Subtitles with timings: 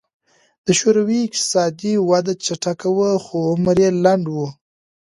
[0.65, 4.37] د شوروي اقتصادي وده چټکه وه خو عمر یې لنډ و